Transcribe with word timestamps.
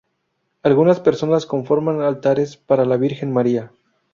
Algunas 0.63 0.99
personas 0.99 1.45
conforman 1.45 2.01
altares 2.01 2.57
para 2.57 2.85
la 2.85 2.97
Virgen 2.97 3.31
María. 3.31 3.71